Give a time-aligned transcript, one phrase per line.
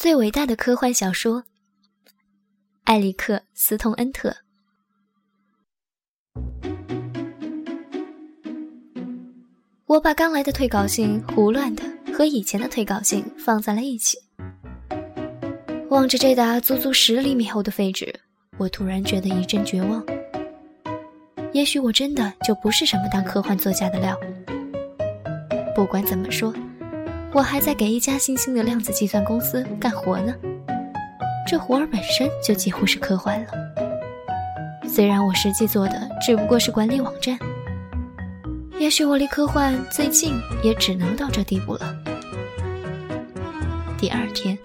[0.00, 1.44] 最伟大的科幻小说，
[2.84, 4.34] 艾里克·斯通恩特。
[9.84, 11.84] 我把刚来的退稿信胡乱的
[12.14, 14.16] 和以前的退稿信放在了一起，
[15.90, 18.10] 望着这沓足足十厘米厚的废纸，
[18.56, 20.02] 我突然觉得一阵绝望。
[21.52, 24.18] 也许我真的就不是什么当科幻作家的料。
[25.74, 26.50] 不管怎么说。
[27.32, 30.34] 我还在给一家新兴的量子计算公司干活呢，
[31.46, 33.52] 这活儿本身就几乎是科幻了。
[34.88, 37.38] 虽然我实际做的只不过是管理网站，
[38.80, 41.94] 也许我离科幻最近也只能到这地步了。
[43.96, 44.58] 第二天，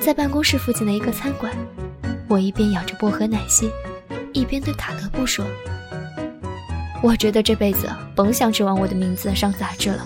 [0.00, 1.52] 在办公室附近的一个餐馆，
[2.26, 3.70] 我一边咬着薄荷奶昔，
[4.32, 5.46] 一边对卡勒布说
[7.04, 10.04] ：“我觉得这辈子甭想指望我的名字上杂志了。”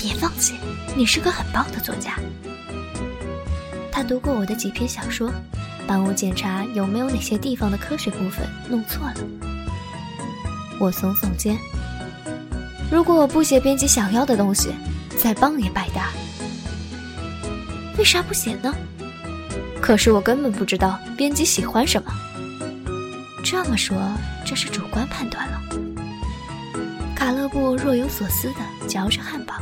[0.00, 0.54] 别放弃，
[0.96, 2.14] 你是个很棒的作家。
[3.92, 5.30] 他读过我的几篇小说，
[5.86, 9.16] 帮我检查有没有哪些地方的科学部分弄错了。
[10.78, 11.58] 我耸耸肩，
[12.90, 14.70] 如果我不写编辑想要的东西，
[15.18, 16.08] 再棒也白搭。
[17.98, 18.74] 为啥不写呢？
[19.82, 22.10] 可是我根本不知道编辑喜欢什么。
[23.44, 23.98] 这么说，
[24.46, 25.60] 这是主观判断了。
[27.14, 29.56] 卡勒布若有所思地嚼着汉堡。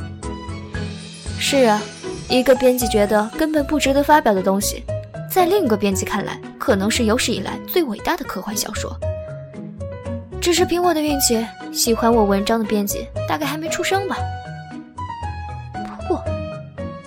[1.51, 1.81] 是啊，
[2.29, 4.85] 一个编辑觉得根本不值得发表的东西，
[5.31, 8.95] 在另一个编辑看来，可能是有史以来最伟大的科幻小说。
[10.43, 14.19] 只是凭我的运气，喜欢我文章的编辑大概还没出生吧。
[15.73, 16.23] 不过，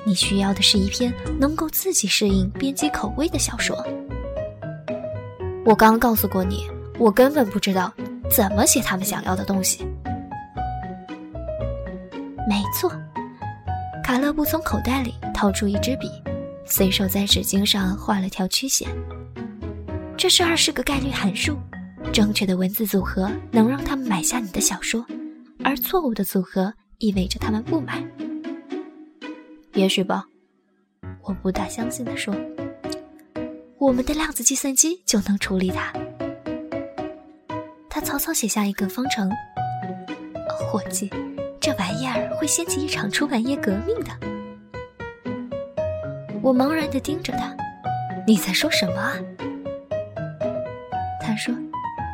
[0.04, 3.78] 你需要的是一篇能够自己适应编辑口味的小说。
[5.64, 7.94] 我刚告诉过你，我根本不知道
[8.28, 9.86] 怎么写他们想要的东西。
[12.50, 12.92] 没错。
[14.12, 16.12] 卡勒布从口袋里掏出一支笔，
[16.66, 18.90] 随手在纸巾上画了条曲线。
[20.18, 21.58] 这是二十个概率函数，
[22.12, 25.06] 正确的文字组合能让他们买下你的小说，
[25.64, 28.04] 而错误的组合意味着他们不买。
[29.76, 30.26] 也许吧，
[31.24, 32.36] 我不大相信地说。
[33.78, 35.94] 我们的量子计算机就能处理它。
[37.90, 39.32] 他草草写下一个方程，
[40.50, 41.10] 伙计。
[41.62, 44.10] 这玩意儿会掀起一场出版业革命的。
[46.42, 47.56] 我茫然的盯着他，
[48.26, 49.14] 你在说什么啊？
[51.22, 51.54] 他说：“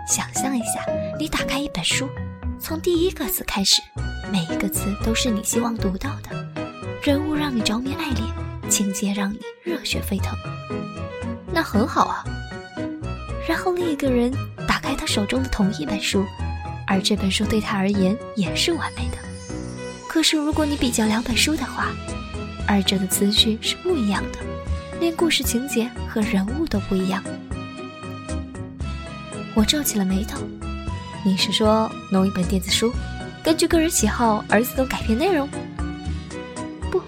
[0.05, 0.85] 想象一下，
[1.17, 2.09] 你打开一本书，
[2.59, 3.81] 从第一个字开始，
[4.33, 6.35] 每一个字都是你希望读到的，
[7.01, 10.37] 人物让你着迷爱恋，情节让你热血沸腾，
[11.53, 12.25] 那很好啊。
[13.47, 14.29] 然后另一个人
[14.67, 16.25] 打开他手中的同一本书，
[16.85, 19.17] 而这本书对他而言也是完美的。”
[20.17, 21.89] 可是，如果你比较两本书的话，
[22.65, 24.39] 二者的词序是不一样的，
[24.99, 27.23] 连故事情节和人物都不一样。
[29.53, 30.39] 我皱起了眉头。
[31.23, 32.91] 你是说弄一本电子书，
[33.43, 35.47] 根据个人喜好而自动改变内容？
[36.89, 36.99] 不，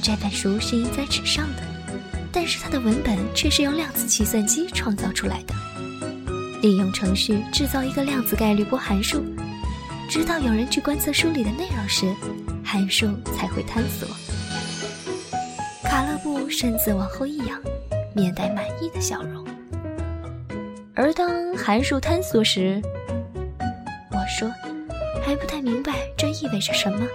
[0.00, 1.62] 这本书是印在纸上的，
[2.30, 5.52] 但是它的文本却是用量子计算机创造出来的，
[6.62, 9.24] 利用程序制造一个量子概率波函数。
[10.08, 12.10] 直到有人去观测书里的内容时，
[12.64, 14.06] 函数才会坍缩。
[15.84, 17.60] 卡勒布身子往后一仰，
[18.14, 19.46] 面带满意的笑容。
[20.94, 22.80] 而当函数坍缩时，
[24.10, 24.50] 我说
[25.22, 27.06] 还不太明白这意味着什么。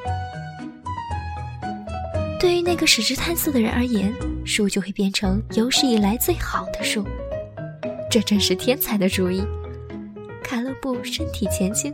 [2.39, 4.13] 对于那个使之探索的人而言，
[4.45, 7.03] 书就会变成有史以来最好的书。
[8.11, 9.43] 这真是天才的主意。
[10.43, 11.91] 卡勒布身体前倾。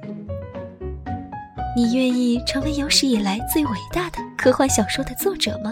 [1.80, 5.72] 你愿意成为有史以来最伟大的科幻小说的作者吗？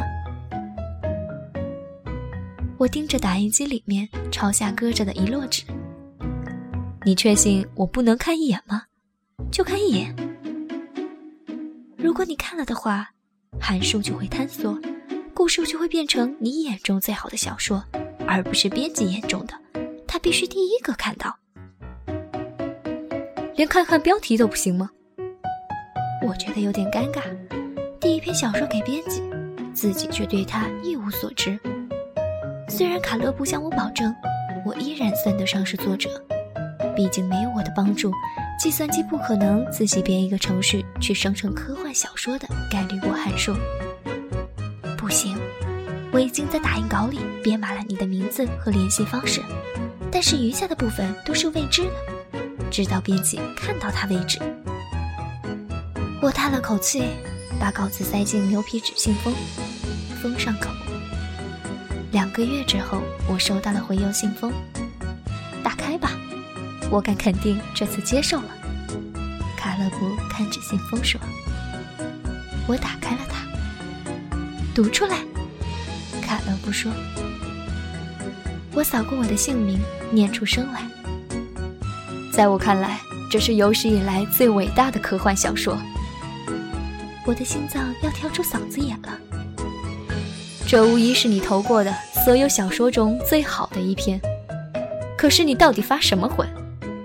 [2.78, 5.64] 我盯着打印机里面朝下搁着的一摞纸。
[7.04, 8.84] 你确信我不能看一眼吗？
[9.52, 10.16] 就看一眼。
[11.98, 13.10] 如果你看了的话，
[13.60, 14.80] 函数就会坍缩，
[15.34, 17.84] 故事就会变成你眼中最好的小说，
[18.26, 19.54] 而不是编辑眼中的。
[20.08, 21.38] 他必须第一个看到。
[23.58, 24.90] 连看看标题都不行吗？
[26.26, 27.22] 我觉得有点尴尬，
[28.00, 29.22] 第一篇小说给编辑，
[29.74, 31.60] 自己却对他一无所知。
[32.68, 34.14] 虽然卡勒布向我保证，
[34.66, 36.10] 我依然算得上是作者，
[36.96, 38.12] 毕竟没有我的帮助，
[38.60, 43.56] 计算机不可能自己编一个程序去生成科幻小说的概率波函数。
[44.98, 45.38] 不行，
[46.12, 49.42] 我已经在打印稿里编码了你的名字和联系方式，
[50.12, 54.40] 但是余下的部分都是未知的，直到编辑看到它为止。
[56.20, 57.04] 我叹了口气，
[57.60, 59.32] 把稿子塞进牛皮纸信封，
[60.22, 60.72] 封上口。
[62.12, 64.52] 两个月之后，我收到了回邮信封。
[65.64, 66.12] 打开吧，
[66.90, 68.50] 我敢肯定这次接受了。
[69.56, 71.22] 卡勒布看着信封说
[72.68, 73.46] ：“我打开了它，
[74.74, 75.18] 读出来。”
[76.20, 76.92] 卡勒布说
[78.74, 79.80] ：“我扫过我的姓名，
[80.12, 80.82] 念出声来。
[82.34, 83.00] 在我看来，
[83.30, 85.78] 这是有史以来最伟大的科幻小说。
[87.28, 89.10] 我的心脏要跳出嗓子眼了。
[90.66, 91.94] 这无疑是你投过的
[92.26, 94.20] 所有小说中最好的一篇。
[95.18, 96.46] 可是你到底发什么火？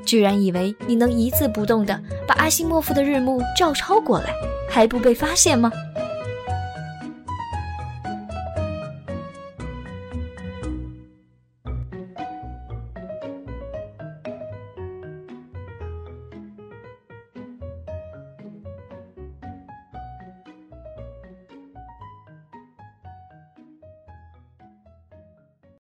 [0.07, 4.33] 居然以为你能一字不动的把阿西莫夫的日暮照抄过来，
[4.71, 5.73] 还不被发现吗？”